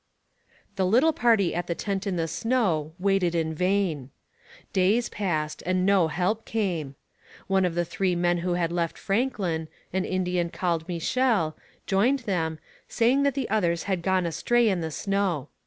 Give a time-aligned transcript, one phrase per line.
[0.77, 4.09] The little party at the tent in the snow waited in vain.
[4.73, 6.95] Days passed, and no help came.
[7.45, 12.57] One of the three men who had left Franklin, an Indian called Michel, joined them,
[12.87, 15.49] saying that the others had gone astray in the snow.